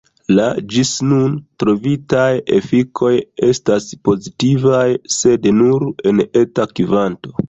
La 0.37 0.45
ĝis 0.75 0.91
nun 1.09 1.33
trovitaj 1.63 2.31
efikoj 2.59 3.11
estas 3.47 3.85
pozitivaj, 4.09 4.87
sed 5.17 5.45
nur 5.59 5.87
en 6.13 6.25
eta 6.43 6.67
kvanto. 6.81 7.35